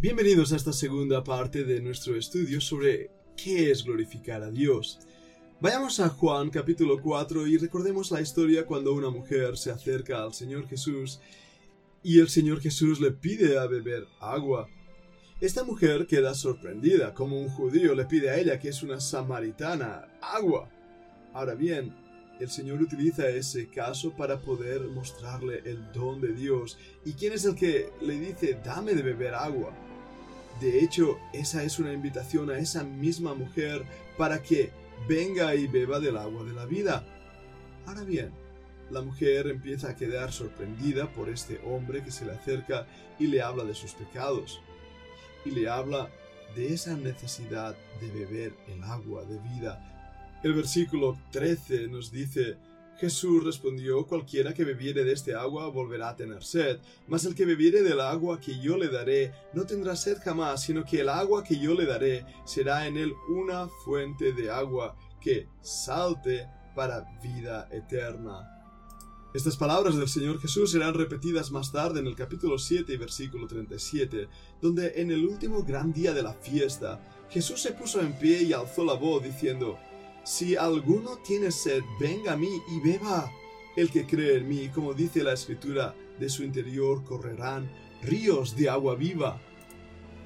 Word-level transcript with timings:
Bienvenidos 0.00 0.52
a 0.52 0.56
esta 0.56 0.72
segunda 0.72 1.24
parte 1.24 1.64
de 1.64 1.80
nuestro 1.80 2.14
estudio 2.14 2.60
sobre 2.60 3.10
qué 3.36 3.72
es 3.72 3.82
glorificar 3.82 4.44
a 4.44 4.50
Dios. 4.52 5.00
Vayamos 5.60 5.98
a 5.98 6.08
Juan 6.08 6.50
capítulo 6.50 7.02
4 7.02 7.48
y 7.48 7.58
recordemos 7.58 8.12
la 8.12 8.20
historia 8.20 8.64
cuando 8.64 8.94
una 8.94 9.10
mujer 9.10 9.58
se 9.58 9.72
acerca 9.72 10.22
al 10.22 10.34
Señor 10.34 10.68
Jesús 10.68 11.18
y 12.04 12.20
el 12.20 12.28
Señor 12.28 12.60
Jesús 12.60 13.00
le 13.00 13.10
pide 13.10 13.58
a 13.58 13.66
beber 13.66 14.06
agua. 14.20 14.68
Esta 15.40 15.64
mujer 15.64 16.06
queda 16.06 16.32
sorprendida, 16.32 17.12
como 17.12 17.36
un 17.36 17.48
judío 17.48 17.92
le 17.96 18.04
pide 18.04 18.30
a 18.30 18.38
ella, 18.38 18.60
que 18.60 18.68
es 18.68 18.84
una 18.84 19.00
samaritana, 19.00 20.06
agua. 20.22 20.70
Ahora 21.34 21.56
bien, 21.56 21.92
el 22.38 22.48
Señor 22.48 22.80
utiliza 22.80 23.28
ese 23.28 23.68
caso 23.68 24.12
para 24.16 24.40
poder 24.40 24.80
mostrarle 24.82 25.60
el 25.64 25.90
don 25.90 26.20
de 26.20 26.34
Dios. 26.34 26.78
¿Y 27.04 27.14
quién 27.14 27.32
es 27.32 27.44
el 27.44 27.56
que 27.56 27.90
le 28.00 28.16
dice, 28.16 28.60
dame 28.64 28.94
de 28.94 29.02
beber 29.02 29.34
agua? 29.34 29.87
De 30.60 30.80
hecho, 30.80 31.18
esa 31.32 31.62
es 31.62 31.78
una 31.78 31.92
invitación 31.92 32.50
a 32.50 32.58
esa 32.58 32.82
misma 32.82 33.34
mujer 33.34 33.84
para 34.16 34.42
que 34.42 34.70
venga 35.08 35.54
y 35.54 35.66
beba 35.66 36.00
del 36.00 36.16
agua 36.16 36.44
de 36.44 36.52
la 36.52 36.66
vida. 36.66 37.04
Ahora 37.86 38.02
bien, 38.02 38.32
la 38.90 39.02
mujer 39.02 39.46
empieza 39.46 39.90
a 39.90 39.96
quedar 39.96 40.32
sorprendida 40.32 41.12
por 41.12 41.28
este 41.28 41.60
hombre 41.64 42.02
que 42.02 42.10
se 42.10 42.24
le 42.24 42.32
acerca 42.32 42.86
y 43.18 43.26
le 43.26 43.42
habla 43.42 43.64
de 43.64 43.74
sus 43.74 43.92
pecados. 43.92 44.60
Y 45.44 45.50
le 45.52 45.68
habla 45.68 46.10
de 46.56 46.74
esa 46.74 46.96
necesidad 46.96 47.76
de 48.00 48.10
beber 48.10 48.54
el 48.66 48.82
agua 48.82 49.24
de 49.24 49.38
vida. 49.38 50.40
El 50.42 50.54
versículo 50.54 51.18
13 51.30 51.88
nos 51.88 52.10
dice, 52.10 52.56
Jesús 52.98 53.44
respondió, 53.44 54.06
cualquiera 54.06 54.52
que 54.52 54.64
bebiere 54.64 55.04
de 55.04 55.12
este 55.12 55.34
agua 55.34 55.68
volverá 55.68 56.10
a 56.10 56.16
tener 56.16 56.42
sed, 56.42 56.80
mas 57.06 57.24
el 57.24 57.34
que 57.34 57.44
bebiere 57.44 57.82
del 57.82 58.00
agua 58.00 58.40
que 58.40 58.58
yo 58.60 58.76
le 58.76 58.88
daré 58.88 59.32
no 59.54 59.64
tendrá 59.64 59.94
sed 59.94 60.18
jamás, 60.22 60.62
sino 60.62 60.84
que 60.84 61.00
el 61.00 61.08
agua 61.08 61.44
que 61.44 61.58
yo 61.58 61.74
le 61.74 61.86
daré 61.86 62.26
será 62.44 62.88
en 62.88 62.96
él 62.96 63.12
una 63.28 63.68
fuente 63.84 64.32
de 64.32 64.50
agua 64.50 64.96
que 65.20 65.46
salte 65.62 66.48
para 66.74 67.06
vida 67.22 67.68
eterna. 67.70 68.58
Estas 69.34 69.56
palabras 69.56 69.96
del 69.96 70.08
Señor 70.08 70.40
Jesús 70.40 70.72
serán 70.72 70.94
repetidas 70.94 71.52
más 71.52 71.70
tarde 71.70 72.00
en 72.00 72.06
el 72.06 72.16
capítulo 72.16 72.58
7 72.58 72.94
y 72.94 72.96
versículo 72.96 73.46
37, 73.46 74.26
donde 74.60 74.94
en 74.96 75.10
el 75.10 75.24
último 75.24 75.62
gran 75.62 75.92
día 75.92 76.14
de 76.14 76.22
la 76.22 76.32
fiesta, 76.32 76.98
Jesús 77.30 77.60
se 77.60 77.72
puso 77.72 78.00
en 78.00 78.14
pie 78.14 78.42
y 78.42 78.52
alzó 78.54 78.84
la 78.84 78.94
voz 78.94 79.22
diciendo, 79.22 79.78
si 80.28 80.56
alguno 80.56 81.16
tiene 81.16 81.50
sed, 81.50 81.82
venga 81.98 82.34
a 82.34 82.36
mí 82.36 82.60
y 82.70 82.80
beba. 82.80 83.32
El 83.74 83.90
que 83.90 84.04
cree 84.04 84.36
en 84.36 84.46
mí, 84.46 84.68
como 84.68 84.92
dice 84.92 85.22
la 85.22 85.32
escritura, 85.32 85.94
de 86.20 86.28
su 86.28 86.44
interior 86.44 87.02
correrán 87.02 87.70
ríos 88.02 88.54
de 88.54 88.68
agua 88.68 88.94
viva. 88.94 89.40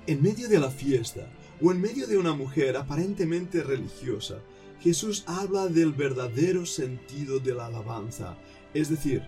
En 0.08 0.20
medio 0.20 0.48
de 0.48 0.58
la 0.58 0.72
fiesta, 0.72 1.30
o 1.60 1.70
en 1.70 1.80
medio 1.80 2.08
de 2.08 2.18
una 2.18 2.34
mujer 2.34 2.76
aparentemente 2.76 3.62
religiosa, 3.62 4.40
Jesús 4.80 5.22
habla 5.28 5.68
del 5.68 5.92
verdadero 5.92 6.66
sentido 6.66 7.38
de 7.38 7.54
la 7.54 7.66
alabanza, 7.66 8.36
es 8.74 8.88
decir, 8.88 9.22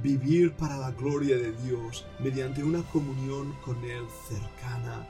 vivir 0.00 0.52
para 0.52 0.76
la 0.76 0.92
gloria 0.92 1.36
de 1.38 1.50
Dios 1.66 2.06
mediante 2.20 2.62
una 2.62 2.84
comunión 2.84 3.52
con 3.64 3.82
Él 3.84 4.04
cercana. 4.28 5.08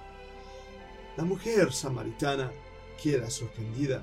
La 1.19 1.25
mujer 1.25 1.75
samaritana 1.75 2.51
queda 3.03 3.29
sorprendida 3.29 4.03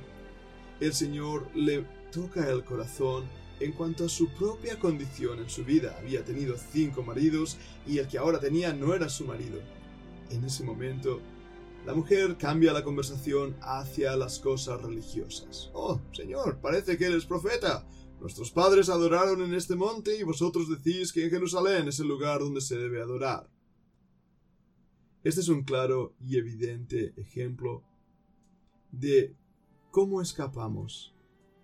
el 0.81 0.93
Señor 0.93 1.47
le 1.55 1.85
toca 2.11 2.49
el 2.49 2.63
corazón 2.63 3.23
en 3.59 3.71
cuanto 3.71 4.05
a 4.05 4.09
su 4.09 4.29
propia 4.29 4.79
condición 4.79 5.39
en 5.39 5.49
su 5.49 5.63
vida. 5.63 5.95
Había 5.99 6.25
tenido 6.25 6.57
cinco 6.57 7.03
maridos 7.03 7.57
y 7.88 7.99
el 7.99 8.07
que 8.07 8.17
ahora 8.17 8.39
tenía 8.39 8.73
no 8.73 8.95
era 8.95 9.07
su 9.07 9.25
marido. 9.25 9.61
En 10.31 10.43
ese 10.43 10.63
momento, 10.63 11.21
la 11.85 11.93
mujer 11.93 12.35
cambia 12.35 12.73
la 12.73 12.83
conversación 12.83 13.55
hacia 13.61 14.15
las 14.15 14.39
cosas 14.39 14.81
religiosas. 14.81 15.69
Oh, 15.73 16.01
Señor, 16.13 16.59
parece 16.59 16.97
que 16.97 17.05
eres 17.05 17.25
profeta. 17.25 17.88
Nuestros 18.19 18.50
padres 18.50 18.89
adoraron 18.89 19.44
en 19.44 19.53
este 19.53 19.75
monte 19.75 20.17
y 20.17 20.23
vosotros 20.23 20.67
decís 20.67 21.13
que 21.13 21.25
en 21.25 21.29
Jerusalén 21.29 21.88
es 21.88 22.00
el 22.00 22.07
lugar 22.07 22.39
donde 22.39 22.61
se 22.61 22.77
debe 22.77 23.01
adorar. 23.01 23.47
Este 25.23 25.41
es 25.41 25.50
un 25.50 25.63
claro 25.63 26.16
y 26.19 26.38
evidente 26.38 27.13
ejemplo 27.17 27.83
de 28.91 29.35
¿Cómo 29.91 30.22
escapamos 30.22 31.13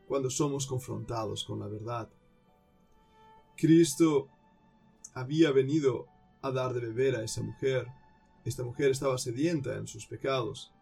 cuando 0.06 0.30
somos 0.30 0.68
confrontados 0.68 1.46
con 1.46 1.62
la 1.62 1.68
verdad? 1.68 2.10
Cristo 3.56 4.28
había 5.14 5.52
venido 5.52 6.08
a 6.42 6.52
dar 6.52 6.74
de 6.74 6.82
beber 6.82 7.16
a 7.16 7.24
esa 7.24 7.42
mujer. 7.42 7.88
Esta 8.44 8.64
mujer 8.64 8.92
estaba 8.92 9.18
sedienta 9.18 9.78
en 9.78 9.88
sus 9.88 10.06
pecados, 10.08 10.74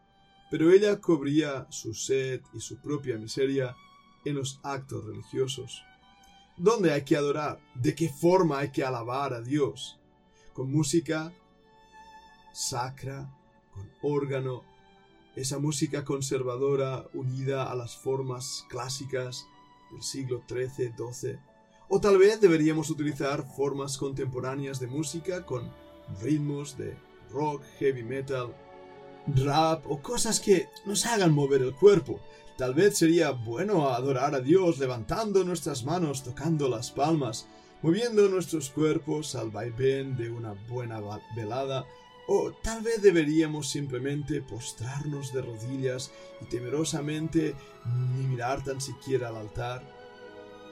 pero 0.50 0.72
ella 0.72 1.00
cubría 1.00 1.67
su 1.69 1.94
sed 1.94 2.41
y 2.51 2.59
su 2.61 2.81
propia 2.81 3.16
miseria 3.19 3.75
en 4.25 4.34
los 4.34 4.59
actos 4.63 5.05
religiosos. 5.05 5.84
¿Dónde 6.57 6.94
hay 6.94 7.03
que 7.03 7.16
adorar? 7.16 7.59
¿De 7.75 7.94
qué 7.94 8.09
forma 8.09 8.57
hay 8.57 8.72
que 8.72 8.84
alabar 8.84 9.35
a 9.35 9.41
Dios? 9.41 10.00
¿Con 10.51 10.72
música 10.72 11.31
sacra? 12.53 13.31
¿Con 13.72 13.88
órgano? 14.01 14.63
Esa 15.35 15.59
música 15.59 16.03
conservadora 16.03 17.07
unida 17.13 17.69
a 17.72 17.75
las 17.75 17.96
formas 17.97 18.66
clásicas 18.69 19.47
del 19.91 20.01
siglo 20.01 20.44
XIII-XII. 20.47 21.40
O 21.90 22.00
tal 22.00 22.18
vez 22.18 22.41
deberíamos 22.41 22.90
utilizar 22.90 23.46
formas 23.56 23.97
contemporáneas 23.97 24.79
de 24.79 24.88
música 24.88 25.46
con 25.46 25.72
ritmos 26.22 26.78
de 26.78 26.97
rock, 27.31 27.63
heavy 27.79 28.03
metal, 28.03 28.56
rap 29.28 29.85
o 29.90 30.01
cosas 30.01 30.40
que 30.40 30.68
nos 30.85 31.06
hagan 31.06 31.34
mover 31.34 31.62
el 31.62 31.75
cuerpo. 31.75 32.19
Tal 32.57 32.73
vez 32.73 32.97
sería 32.97 33.31
bueno 33.31 33.90
adorar 33.90 34.34
a 34.34 34.40
Dios 34.40 34.79
levantando 34.79 35.44
nuestras 35.44 35.84
manos, 35.84 36.23
tocando 36.23 36.69
las 36.69 36.91
palmas, 36.91 37.47
moviendo 37.81 38.29
nuestros 38.29 38.69
cuerpos 38.69 39.35
al 39.35 39.52
vaivén 39.52 40.16
de 40.16 40.31
una 40.31 40.53
buena 40.69 41.02
velada 41.35 41.85
o 42.27 42.51
tal 42.51 42.81
vez 42.81 43.01
deberíamos 43.01 43.69
simplemente 43.69 44.41
postrarnos 44.41 45.33
de 45.33 45.41
rodillas 45.41 46.11
y 46.41 46.45
temerosamente 46.45 47.55
ni 47.85 48.23
mirar 48.27 48.63
tan 48.63 48.81
siquiera 48.81 49.29
al 49.29 49.37
altar. 49.37 49.83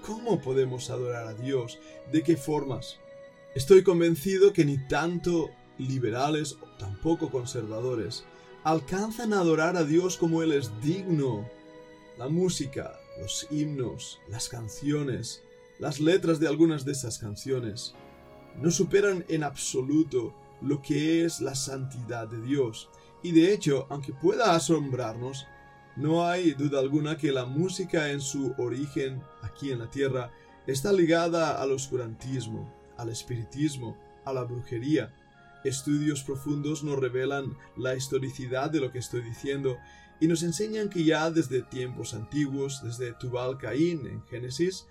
¿Cómo 0.05 0.41
podemos 0.41 0.89
adorar 0.89 1.27
a 1.27 1.33
Dios? 1.33 1.79
¿De 2.11 2.23
qué 2.23 2.35
formas? 2.35 2.99
Estoy 3.55 3.83
convencido 3.83 4.51
que 4.51 4.65
ni 4.65 4.77
tanto 4.87 5.51
liberales 5.77 6.57
o 6.61 6.65
tampoco 6.77 7.29
conservadores 7.29 8.25
alcanzan 8.63 9.33
a 9.33 9.39
adorar 9.39 9.77
a 9.77 9.83
Dios 9.83 10.17
como 10.17 10.41
Él 10.41 10.53
es 10.53 10.71
digno. 10.81 11.47
La 12.17 12.29
música, 12.29 12.99
los 13.19 13.47
himnos, 13.51 14.19
las 14.27 14.49
canciones, 14.49 15.43
las 15.79 15.99
letras 15.99 16.39
de 16.39 16.47
algunas 16.47 16.85
de 16.85 16.93
esas 16.93 17.19
canciones 17.19 17.93
no 18.61 18.71
superan 18.71 19.25
en 19.29 19.43
absoluto 19.43 20.33
lo 20.63 20.81
que 20.81 21.25
es 21.25 21.41
la 21.41 21.55
santidad 21.55 22.27
de 22.27 22.41
Dios. 22.41 22.89
Y 23.21 23.31
de 23.31 23.53
hecho, 23.53 23.87
aunque 23.89 24.13
pueda 24.13 24.55
asombrarnos, 24.55 25.47
no 25.95 26.25
hay 26.25 26.53
duda 26.53 26.79
alguna 26.79 27.17
que 27.17 27.31
la 27.31 27.45
música 27.45 28.11
en 28.11 28.19
su 28.19 28.53
origen 28.57 29.21
aquí 29.41 29.71
en 29.71 29.79
la 29.79 29.91
tierra 29.91 30.31
está 30.65 30.91
ligada 30.91 31.61
al 31.61 31.71
oscurantismo, 31.71 32.73
al 32.97 33.09
espiritismo, 33.09 33.97
a 34.25 34.33
la 34.33 34.43
brujería. 34.43 35.13
Estudios 35.63 36.23
profundos 36.23 36.83
nos 36.83 36.99
revelan 36.99 37.55
la 37.77 37.95
historicidad 37.95 38.69
de 38.71 38.79
lo 38.79 38.91
que 38.91 38.99
estoy 38.99 39.21
diciendo 39.21 39.77
y 40.19 40.27
nos 40.27 40.43
enseñan 40.43 40.89
que 40.89 41.03
ya 41.03 41.29
desde 41.31 41.61
tiempos 41.61 42.13
antiguos, 42.13 42.81
desde 42.83 43.13
Tubal 43.13 43.57
Caín 43.57 44.07
en 44.07 44.23
Génesis, 44.25 44.87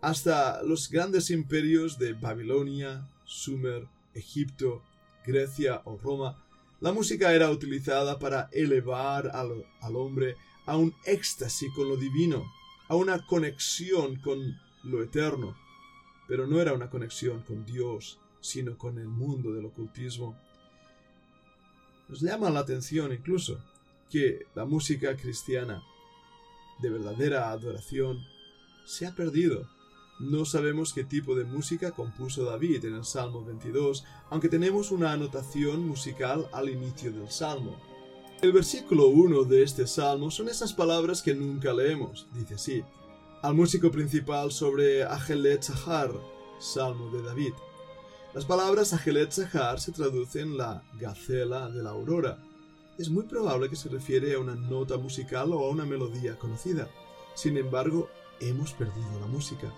hasta 0.00 0.62
los 0.62 0.90
grandes 0.90 1.30
imperios 1.30 1.98
de 1.98 2.12
Babilonia, 2.12 3.08
Sumer, 3.24 3.88
Egipto, 4.14 4.82
Grecia 5.26 5.82
o 5.84 5.98
Roma, 5.98 6.36
la 6.80 6.92
música 6.92 7.32
era 7.32 7.50
utilizada 7.50 8.18
para 8.18 8.48
elevar 8.52 9.28
al, 9.28 9.96
hombre 9.96 10.36
a 10.66 10.76
un 10.76 10.94
éxtasis 11.04 11.72
con 11.74 11.88
lo 11.88 11.96
divino, 11.96 12.44
a 12.88 12.96
una 12.96 13.26
conexión 13.26 14.16
con 14.16 14.58
lo 14.84 15.02
eterno. 15.02 15.56
Pero 16.28 16.46
no 16.46 16.60
era 16.60 16.74
una 16.74 16.90
conexión 16.90 17.42
con 17.42 17.64
Dios, 17.64 18.18
sino 18.40 18.76
con 18.76 18.98
el 18.98 19.08
mundo 19.08 19.52
del 19.52 19.66
ocultismo. 19.66 20.36
Nos 22.08 22.20
llama 22.20 22.50
la 22.50 22.60
atención 22.60 23.12
incluso 23.12 23.58
que 24.10 24.46
la 24.54 24.64
música 24.64 25.16
cristiana 25.16 25.82
de 26.80 26.90
verdadera 26.90 27.50
adoración 27.50 28.22
se 28.84 29.06
ha 29.06 29.14
perdido 29.14 29.68
no 30.18 30.44
sabemos 30.44 30.92
qué 30.92 31.04
tipo 31.04 31.34
de 31.34 31.44
música 31.44 31.90
compuso 31.90 32.44
David 32.44 32.86
en 32.86 32.94
el 32.94 33.04
Salmo 33.04 33.44
22, 33.44 34.04
aunque 34.30 34.48
tenemos 34.48 34.90
una 34.90 35.12
anotación 35.12 35.86
musical 35.86 36.48
al 36.52 36.70
inicio 36.70 37.12
del 37.12 37.30
Salmo. 37.30 37.76
El 38.40 38.52
versículo 38.52 39.08
1 39.08 39.44
de 39.44 39.62
este 39.62 39.86
Salmo 39.86 40.30
son 40.30 40.48
esas 40.48 40.72
palabras 40.72 41.22
que 41.22 41.34
nunca 41.34 41.72
leemos, 41.72 42.26
dice 42.34 42.54
así, 42.54 42.84
al 43.42 43.54
músico 43.54 43.90
principal 43.90 44.52
sobre 44.52 45.04
Ajelet 45.04 45.62
Sahar, 45.62 46.12
Salmo 46.58 47.10
de 47.10 47.22
David. 47.22 47.52
Las 48.34 48.44
palabras 48.44 48.92
Ajelet 48.92 49.30
Sahar 49.30 49.80
se 49.80 49.92
traducen 49.92 50.56
la 50.56 50.82
gacela 50.98 51.68
de 51.70 51.82
la 51.82 51.90
aurora. 51.90 52.38
Es 52.98 53.10
muy 53.10 53.24
probable 53.24 53.68
que 53.68 53.76
se 53.76 53.90
refiere 53.90 54.34
a 54.34 54.38
una 54.38 54.54
nota 54.54 54.96
musical 54.96 55.52
o 55.52 55.66
a 55.66 55.70
una 55.70 55.84
melodía 55.84 56.38
conocida. 56.38 56.88
Sin 57.34 57.58
embargo, 57.58 58.08
hemos 58.40 58.72
perdido 58.72 59.20
la 59.20 59.26
música. 59.26 59.72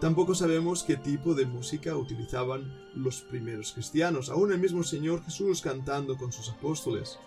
Tampoco 0.00 0.32
sabemos 0.36 0.84
qué 0.84 0.96
tipo 0.96 1.34
de 1.34 1.44
música 1.44 1.96
utilizaban 1.96 2.72
los 2.94 3.20
primeros 3.22 3.72
cristianos, 3.72 4.30
aún 4.30 4.52
el 4.52 4.60
mismo 4.60 4.84
Señor 4.84 5.24
Jesús 5.24 5.60
cantando 5.60 6.16
con 6.16 6.30
sus 6.30 6.50
apóstoles. 6.50 7.18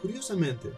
Curiosamente, 0.00 0.70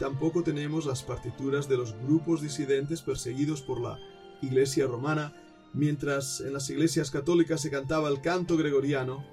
tampoco 0.00 0.42
tenemos 0.42 0.84
las 0.84 1.04
partituras 1.04 1.68
de 1.68 1.76
los 1.76 1.94
grupos 2.02 2.42
disidentes 2.42 3.00
perseguidos 3.00 3.62
por 3.62 3.80
la 3.80 3.96
Iglesia 4.42 4.88
romana, 4.88 5.32
mientras 5.72 6.40
en 6.40 6.52
las 6.52 6.68
iglesias 6.68 7.12
católicas 7.12 7.60
se 7.60 7.70
cantaba 7.70 8.08
el 8.08 8.20
canto 8.20 8.56
gregoriano. 8.56 9.24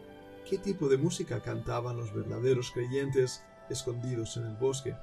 ¿Qué 0.48 0.60
tipo 0.60 0.88
de 0.88 0.98
música 0.98 1.42
cantaban 1.42 1.98
los 1.98 2.14
verdaderos 2.14 2.70
creyentes 2.70 3.44
escondidos 3.72 4.38
en 4.38 4.46
el 4.46 4.56
bosque? 4.56 4.96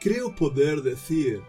Creo 0.00 0.34
poder 0.34 0.82
decir, 0.82 1.40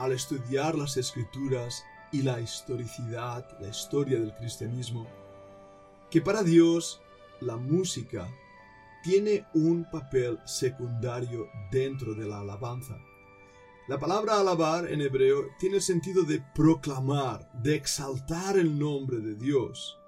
al 0.00 0.10
estudiar 0.10 0.76
las 0.76 0.96
escrituras 0.96 1.84
y 2.16 2.22
la 2.22 2.40
historicidad, 2.40 3.46
la 3.60 3.68
historia 3.68 4.18
del 4.18 4.32
cristianismo, 4.32 5.06
que 6.10 6.22
para 6.22 6.42
Dios 6.42 7.02
la 7.40 7.58
música 7.58 8.26
tiene 9.04 9.44
un 9.52 9.84
papel 9.90 10.38
secundario 10.46 11.46
dentro 11.70 12.14
de 12.14 12.26
la 12.26 12.40
alabanza. 12.40 12.96
La 13.86 13.98
palabra 13.98 14.40
alabar 14.40 14.90
en 14.90 15.02
hebreo 15.02 15.48
tiene 15.58 15.76
el 15.76 15.82
sentido 15.82 16.22
de 16.22 16.42
proclamar, 16.54 17.52
de 17.52 17.74
exaltar 17.74 18.56
el 18.56 18.78
nombre 18.78 19.18
de 19.18 19.34
Dios. 19.34 19.98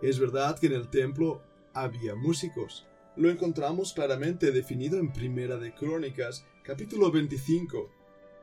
Es 0.00 0.20
verdad 0.20 0.56
que 0.60 0.68
en 0.68 0.74
el 0.74 0.90
templo 0.90 1.42
había 1.74 2.14
músicos. 2.14 2.86
Lo 3.16 3.30
encontramos 3.30 3.92
claramente 3.92 4.52
definido 4.52 4.96
en 4.96 5.12
Primera 5.12 5.56
de 5.56 5.74
Crónicas, 5.74 6.46
capítulo 6.62 7.10
25, 7.10 7.90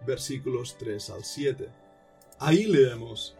versículos 0.05 0.77
3 0.77 1.09
al 1.11 1.23
7. 1.23 1.88
Ahí 2.41 2.67
leemos, 2.67 3.35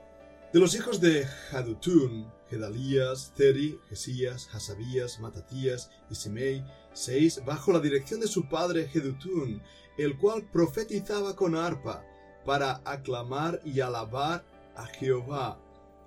de 0.52 0.60
los 0.60 0.76
hijos 0.76 1.00
de 1.00 1.26
Jadutun, 1.26 2.30
Gedalías, 2.50 3.32
Ceri, 3.34 3.80
Jesías, 3.88 4.50
Hasabías, 4.54 5.22
Matatías 5.22 5.90
y 6.10 6.16
Simei, 6.16 6.66
seis, 6.92 7.42
bajo 7.46 7.72
la 7.72 7.80
dirección 7.80 8.20
de 8.20 8.28
su 8.28 8.50
padre 8.50 8.90
Jedutun, 8.90 9.62
el 9.98 10.18
cual 10.18 10.50
profetizaba 10.52 11.38
con 11.38 11.56
arpa, 11.56 12.04
para 12.46 12.82
aclamar 12.84 13.62
y 13.64 13.80
alabar 13.80 14.44
a 14.76 14.86
Jehová. 14.88 15.62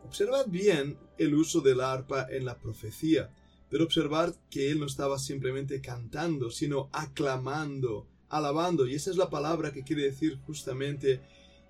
Observad 0.04 0.48
bien 0.48 0.98
el 1.16 1.34
uso 1.34 1.62
del 1.62 1.80
arpa 1.80 2.26
en 2.28 2.44
la 2.44 2.58
profecía, 2.58 3.30
pero 3.70 3.84
observad 3.84 4.34
que 4.50 4.70
él 4.70 4.80
no 4.80 4.84
estaba 4.84 5.18
simplemente 5.18 5.80
cantando, 5.80 6.50
sino 6.50 6.90
aclamando, 6.92 8.06
alabando, 8.28 8.86
y 8.86 8.96
esa 8.96 9.10
es 9.10 9.16
la 9.16 9.30
palabra 9.30 9.72
que 9.72 9.82
quiere 9.82 10.02
decir 10.02 10.38
justamente 10.44 11.22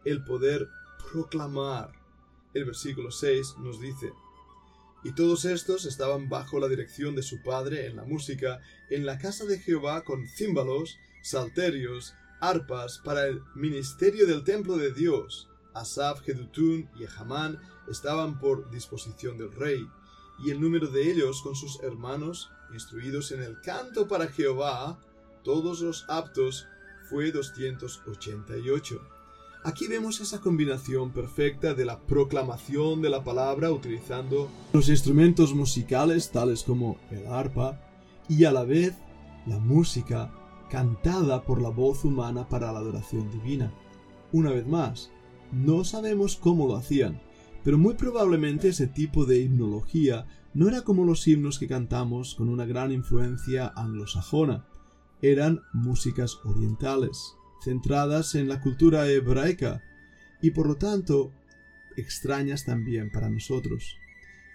el 0.04 0.24
poder 0.24 0.68
proclamar. 1.10 1.92
El 2.54 2.66
versículo 2.66 3.10
6 3.10 3.56
nos 3.58 3.80
dice, 3.80 4.12
y 5.04 5.12
todos 5.12 5.44
estos 5.44 5.84
estaban 5.84 6.28
bajo 6.28 6.60
la 6.60 6.68
dirección 6.68 7.16
de 7.16 7.22
su 7.22 7.42
padre 7.42 7.86
en 7.86 7.96
la 7.96 8.04
música, 8.04 8.60
en 8.88 9.04
la 9.04 9.18
casa 9.18 9.44
de 9.46 9.58
Jehová 9.58 10.04
con 10.04 10.28
címbalos, 10.28 10.98
salterios, 11.22 12.14
arpas 12.40 13.00
para 13.04 13.26
el 13.26 13.42
ministerio 13.54 14.26
del 14.26 14.44
templo 14.44 14.76
de 14.76 14.92
Dios. 14.92 15.48
Asaf, 15.74 16.20
Jedutun 16.22 16.88
y 16.96 17.04
Ehamán 17.04 17.58
estaban 17.88 18.38
por 18.38 18.70
disposición 18.70 19.38
del 19.38 19.52
rey, 19.52 19.84
y 20.44 20.50
el 20.50 20.60
número 20.60 20.86
de 20.86 21.10
ellos 21.10 21.42
con 21.42 21.56
sus 21.56 21.82
hermanos, 21.82 22.50
instruidos 22.72 23.32
en 23.32 23.42
el 23.42 23.60
canto 23.60 24.06
para 24.06 24.28
Jehová, 24.28 25.00
todos 25.42 25.80
los 25.80 26.04
aptos, 26.08 26.66
fue 27.08 27.32
288. 27.32 29.11
Aquí 29.64 29.86
vemos 29.86 30.20
esa 30.20 30.40
combinación 30.40 31.12
perfecta 31.12 31.72
de 31.72 31.84
la 31.84 32.00
proclamación 32.00 33.00
de 33.00 33.10
la 33.10 33.22
palabra 33.22 33.70
utilizando 33.70 34.50
los 34.72 34.88
instrumentos 34.88 35.54
musicales 35.54 36.32
tales 36.32 36.64
como 36.64 36.98
el 37.12 37.28
arpa 37.28 37.80
y 38.28 38.44
a 38.44 38.50
la 38.50 38.64
vez 38.64 38.94
la 39.46 39.60
música 39.60 40.32
cantada 40.68 41.44
por 41.44 41.62
la 41.62 41.68
voz 41.68 42.04
humana 42.04 42.48
para 42.48 42.72
la 42.72 42.80
adoración 42.80 43.30
divina. 43.30 43.72
Una 44.32 44.50
vez 44.50 44.66
más, 44.66 45.12
no 45.52 45.84
sabemos 45.84 46.34
cómo 46.34 46.66
lo 46.66 46.74
hacían, 46.74 47.20
pero 47.62 47.78
muy 47.78 47.94
probablemente 47.94 48.70
ese 48.70 48.88
tipo 48.88 49.26
de 49.26 49.42
himnología 49.42 50.26
no 50.54 50.66
era 50.66 50.82
como 50.82 51.04
los 51.04 51.28
himnos 51.28 51.60
que 51.60 51.68
cantamos 51.68 52.34
con 52.34 52.48
una 52.48 52.66
gran 52.66 52.90
influencia 52.90 53.72
anglosajona, 53.76 54.66
eran 55.20 55.60
músicas 55.72 56.40
orientales 56.44 57.36
centradas 57.64 58.34
en 58.34 58.48
la 58.48 58.60
cultura 58.60 59.08
hebraica 59.08 59.82
y 60.40 60.50
por 60.50 60.66
lo 60.66 60.76
tanto 60.76 61.32
extrañas 61.96 62.64
también 62.64 63.10
para 63.10 63.30
nosotros. 63.30 63.96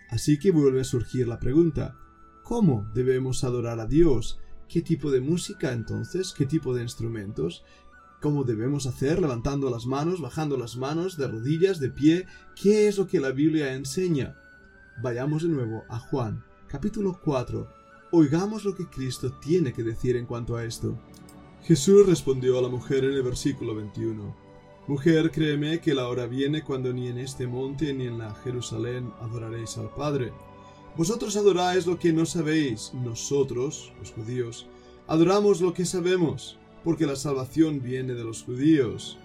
Así 0.09 0.37
que 0.39 0.51
vuelve 0.51 0.81
a 0.81 0.85
surgir 0.85 1.27
la 1.27 1.39
pregunta, 1.39 1.95
¿cómo 2.43 2.89
debemos 2.93 3.43
adorar 3.43 3.79
a 3.79 3.87
Dios? 3.87 4.39
¿Qué 4.69 4.81
tipo 4.81 5.11
de 5.11 5.21
música 5.21 5.71
entonces? 5.71 6.33
¿Qué 6.37 6.45
tipo 6.45 6.73
de 6.73 6.83
instrumentos? 6.83 7.63
¿Cómo 8.21 8.43
debemos 8.43 8.85
hacer? 8.85 9.19
Levantando 9.19 9.69
las 9.69 9.85
manos, 9.85 10.21
bajando 10.21 10.57
las 10.57 10.75
manos, 10.75 11.17
de 11.17 11.27
rodillas, 11.27 11.79
de 11.79 11.89
pie. 11.89 12.25
¿Qué 12.61 12.87
es 12.87 12.97
lo 12.97 13.07
que 13.07 13.19
la 13.19 13.31
Biblia 13.31 13.73
enseña? 13.73 14.35
Vayamos 15.01 15.43
de 15.43 15.49
nuevo 15.49 15.83
a 15.87 15.99
Juan, 15.99 16.43
capítulo 16.67 17.19
4. 17.23 17.67
Oigamos 18.11 18.65
lo 18.65 18.73
que 18.75 18.87
Cristo 18.87 19.31
tiene 19.39 19.73
que 19.73 19.83
decir 19.83 20.15
en 20.15 20.25
cuanto 20.25 20.55
a 20.55 20.65
esto. 20.65 20.97
Jesús 21.63 22.05
respondió 22.05 22.57
a 22.57 22.61
la 22.61 22.69
mujer 22.69 23.03
en 23.03 23.13
el 23.13 23.23
versículo 23.23 23.75
21. 23.75 24.35
Mujer, 24.87 25.31
créeme 25.31 25.81
que 25.81 25.93
la 25.93 26.07
hora 26.07 26.27
viene 26.27 26.63
cuando 26.63 26.93
ni 26.93 27.09
en 27.09 27.17
este 27.17 27.45
monte 27.45 27.93
ni 27.93 28.07
en 28.07 28.19
la 28.19 28.33
Jerusalén 28.35 29.11
adoraréis 29.19 29.77
al 29.77 29.89
Padre. 29.89 30.31
Vosotros 30.95 31.35
adoráis 31.35 31.85
lo 31.85 31.99
que 31.99 32.13
no 32.13 32.25
sabéis, 32.25 32.93
nosotros, 32.93 33.91
los 33.99 34.11
judíos, 34.11 34.67
adoramos 35.07 35.59
lo 35.59 35.73
que 35.73 35.85
sabemos, 35.85 36.57
porque 36.83 37.05
la 37.05 37.17
salvación 37.17 37.81
viene 37.81 38.13
de 38.13 38.23
los 38.23 38.43
judíos. 38.43 39.17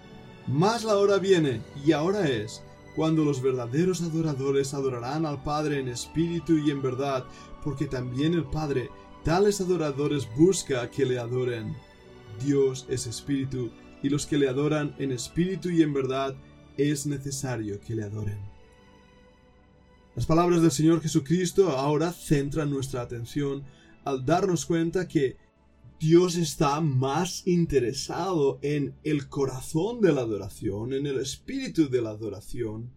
Mas 0.47 0.83
la 0.83 0.97
hora 0.97 1.17
viene, 1.17 1.61
y 1.85 1.93
ahora 1.93 2.27
es, 2.27 2.61
cuando 2.95 3.23
los 3.23 3.41
verdaderos 3.41 4.01
adoradores 4.01 4.73
adorarán 4.73 5.25
al 5.25 5.41
Padre 5.43 5.79
en 5.79 5.87
espíritu 5.87 6.57
y 6.57 6.71
en 6.71 6.81
verdad, 6.81 7.25
porque 7.63 7.85
también 7.85 8.33
el 8.33 8.43
Padre 8.43 8.89
tales 9.23 9.61
adoradores 9.61 10.27
busca 10.35 10.91
que 10.91 11.05
le 11.05 11.17
adoren. 11.17 11.75
Dios 12.43 12.85
es 12.89 13.07
espíritu, 13.07 13.71
y 14.01 14.09
los 14.09 14.25
que 14.25 14.37
le 14.37 14.49
adoran 14.49 14.95
en 14.99 15.11
espíritu 15.11 15.69
y 15.69 15.81
en 15.81 15.93
verdad 15.93 16.35
es 16.77 17.05
necesario 17.05 17.79
que 17.79 17.95
le 17.95 18.03
adoren. 18.03 18.39
Las 20.15 20.25
palabras 20.25 20.61
del 20.61 20.71
Señor 20.71 21.01
Jesucristo 21.01 21.69
ahora 21.69 22.11
centran 22.13 22.69
nuestra 22.69 23.01
atención 23.01 23.63
al 24.03 24.25
darnos 24.25 24.65
cuenta 24.65 25.07
que 25.07 25.37
Dios 25.99 26.35
está 26.35 26.81
más 26.81 27.47
interesado 27.47 28.59
en 28.61 28.93
el 29.03 29.29
corazón 29.29 30.01
de 30.01 30.11
la 30.11 30.21
adoración, 30.21 30.93
en 30.93 31.07
el 31.07 31.19
espíritu 31.19 31.89
de 31.89 32.01
la 32.01 32.09
adoración, 32.09 32.91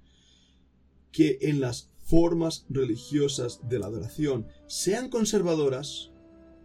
que 1.13 1.39
en 1.41 1.61
las 1.61 1.91
formas 2.05 2.67
religiosas 2.69 3.61
de 3.69 3.79
la 3.79 3.87
adoración, 3.87 4.47
sean 4.67 5.09
conservadoras 5.09 6.11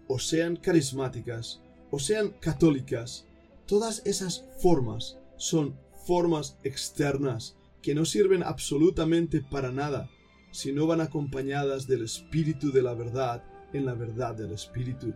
o 0.07 0.19
sean 0.19 0.55
carismáticas 0.55 1.60
o 1.91 1.99
sean 1.99 2.29
católicas, 2.39 3.27
todas 3.67 4.01
esas 4.05 4.45
formas 4.59 5.17
son 5.37 5.77
formas 6.07 6.57
externas 6.63 7.55
que 7.81 7.93
no 7.93 8.05
sirven 8.05 8.43
absolutamente 8.43 9.41
para 9.41 9.71
nada 9.71 10.09
si 10.51 10.71
no 10.71 10.87
van 10.87 11.01
acompañadas 11.01 11.87
del 11.87 12.03
espíritu 12.03 12.71
de 12.71 12.81
la 12.81 12.93
verdad 12.93 13.43
en 13.73 13.85
la 13.85 13.93
verdad 13.93 14.35
del 14.35 14.51
espíritu. 14.51 15.13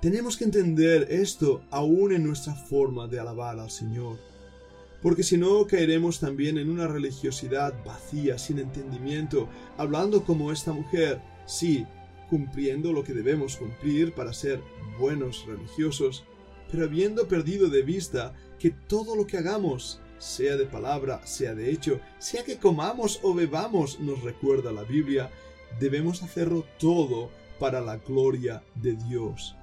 Tenemos 0.00 0.36
que 0.36 0.44
entender 0.44 1.06
esto 1.10 1.62
aún 1.70 2.12
en 2.12 2.24
nuestra 2.24 2.54
forma 2.54 3.08
de 3.08 3.18
alabar 3.18 3.58
al 3.58 3.70
Señor, 3.70 4.18
porque 5.02 5.22
si 5.22 5.38
no 5.38 5.66
caeremos 5.66 6.20
también 6.20 6.58
en 6.58 6.70
una 6.70 6.86
religiosidad 6.86 7.74
vacía, 7.84 8.38
sin 8.38 8.58
entendimiento, 8.58 9.48
hablando 9.78 10.24
como 10.24 10.52
esta 10.52 10.72
mujer, 10.72 11.20
sí, 11.46 11.86
cumpliendo 12.28 12.92
lo 12.92 13.04
que 13.04 13.12
debemos 13.12 13.56
cumplir 13.56 14.12
para 14.14 14.32
ser 14.32 14.60
buenos 14.98 15.44
religiosos, 15.46 16.24
pero 16.70 16.84
habiendo 16.84 17.28
perdido 17.28 17.68
de 17.68 17.82
vista 17.82 18.34
que 18.58 18.70
todo 18.70 19.16
lo 19.16 19.26
que 19.26 19.38
hagamos, 19.38 20.00
sea 20.18 20.56
de 20.56 20.66
palabra, 20.66 21.26
sea 21.26 21.54
de 21.54 21.70
hecho, 21.70 22.00
sea 22.18 22.44
que 22.44 22.58
comamos 22.58 23.20
o 23.22 23.34
bebamos, 23.34 24.00
nos 24.00 24.22
recuerda 24.22 24.72
la 24.72 24.84
Biblia, 24.84 25.30
debemos 25.78 26.22
hacerlo 26.22 26.64
todo 26.78 27.30
para 27.58 27.80
la 27.80 27.98
gloria 27.98 28.62
de 28.74 28.94
Dios. 28.94 29.56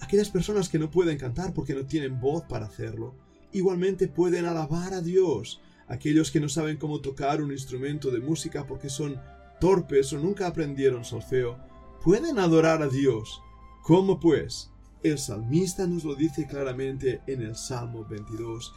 Aquellas 0.00 0.28
personas 0.28 0.68
que 0.68 0.78
no 0.78 0.90
pueden 0.90 1.18
cantar 1.18 1.54
porque 1.54 1.74
no 1.74 1.86
tienen 1.86 2.20
voz 2.20 2.44
para 2.44 2.66
hacerlo, 2.66 3.14
igualmente 3.52 4.08
pueden 4.08 4.44
alabar 4.44 4.92
a 4.92 5.00
Dios. 5.00 5.60
Aquellos 5.88 6.30
que 6.30 6.40
no 6.40 6.48
saben 6.48 6.76
cómo 6.76 7.00
tocar 7.00 7.40
un 7.40 7.52
instrumento 7.52 8.10
de 8.10 8.20
música 8.20 8.66
porque 8.66 8.90
son 8.90 9.20
torpes 9.60 10.12
o 10.12 10.18
nunca 10.18 10.46
aprendieron 10.46 11.04
solfeo, 11.04 11.58
pueden 12.06 12.38
adorar 12.38 12.82
a 12.82 12.88
Dios. 12.88 13.42
¿Cómo 13.82 14.20
pues? 14.20 14.70
El 15.02 15.18
salmista 15.18 15.88
nos 15.88 16.04
lo 16.04 16.14
dice 16.14 16.46
claramente 16.46 17.20
en 17.26 17.42
el 17.42 17.56
Salmo 17.56 18.06
22. 18.08 18.72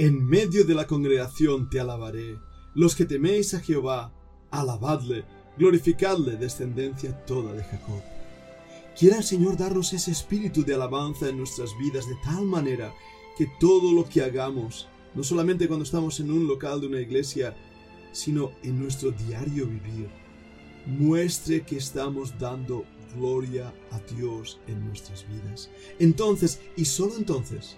En 0.00 0.26
medio 0.26 0.64
de 0.64 0.74
la 0.74 0.88
congregación 0.88 1.70
te 1.70 1.78
alabaré. 1.78 2.38
Los 2.74 2.96
que 2.96 3.04
teméis 3.04 3.54
a 3.54 3.60
Jehová, 3.60 4.12
alabadle, 4.50 5.24
glorificadle, 5.58 6.34
descendencia 6.34 7.24
toda 7.24 7.52
de 7.52 7.62
Jacob. 7.62 8.02
Quiera 8.98 9.18
el 9.18 9.24
Señor 9.24 9.56
darnos 9.56 9.92
ese 9.92 10.10
espíritu 10.10 10.64
de 10.64 10.74
alabanza 10.74 11.28
en 11.28 11.38
nuestras 11.38 11.70
vidas 11.78 12.08
de 12.08 12.16
tal 12.24 12.46
manera 12.46 12.92
que 13.38 13.46
todo 13.60 13.92
lo 13.92 14.08
que 14.08 14.24
hagamos, 14.24 14.88
no 15.14 15.22
solamente 15.22 15.68
cuando 15.68 15.84
estamos 15.84 16.18
en 16.18 16.32
un 16.32 16.48
local 16.48 16.80
de 16.80 16.88
una 16.88 17.00
iglesia, 17.00 17.56
sino 18.10 18.50
en 18.64 18.80
nuestro 18.80 19.12
diario 19.12 19.68
vivir, 19.68 20.10
muestre 20.86 21.62
que 21.62 21.76
estamos 21.76 22.38
dando 22.38 22.84
gloria 23.14 23.72
a 23.90 23.98
Dios 24.14 24.60
en 24.66 24.86
nuestras 24.86 25.26
vidas. 25.28 25.70
Entonces, 25.98 26.60
y 26.76 26.84
solo 26.84 27.16
entonces, 27.16 27.76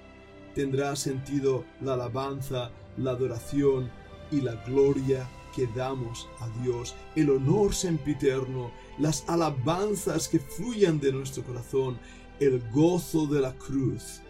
tendrá 0.54 0.94
sentido 0.96 1.64
la 1.80 1.94
alabanza, 1.94 2.70
la 2.96 3.12
adoración 3.12 3.90
y 4.30 4.40
la 4.40 4.54
gloria 4.64 5.28
que 5.54 5.66
damos 5.68 6.28
a 6.40 6.48
Dios, 6.62 6.94
el 7.14 7.30
honor 7.30 7.74
sempiterno, 7.74 8.72
las 8.98 9.28
alabanzas 9.28 10.28
que 10.28 10.38
fluyan 10.38 10.98
de 10.98 11.12
nuestro 11.12 11.42
corazón, 11.44 11.98
el 12.40 12.62
gozo 12.70 13.26
de 13.26 13.40
la 13.40 13.52
cruz, 13.52 14.20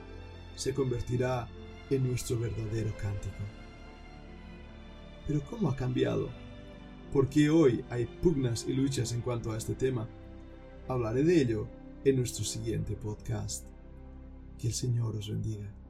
se 0.57 0.75
convertirá 0.75 1.49
en 1.91 2.09
nuestro 2.09 2.38
verdadero 2.38 2.93
cántico. 2.97 3.37
Pero 5.26 5.41
¿cómo 5.49 5.71
ha 5.71 5.76
cambiado? 5.76 6.31
¿Por 7.12 7.28
qué 7.28 7.50
hoy 7.50 7.85
hay 7.90 8.07
pugnas 8.07 8.64
y 8.66 8.73
luchas 8.73 9.12
en 9.12 9.21
cuanto 9.21 9.52
a 9.52 9.59
este 9.59 9.75
tema? 9.75 10.09
Hablaré 10.88 11.23
de 11.23 11.42
ello 11.42 11.69
en 12.07 12.16
nuestro 12.16 12.42
siguiente 12.42 12.97
podcast. 12.97 13.66
Que 14.59 14.69
el 14.69 14.73
Señor 14.73 15.16
os 15.16 15.28
bendiga. 15.28 15.81